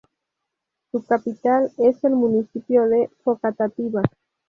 [0.89, 4.01] Su capital es el municipio de Facatativá.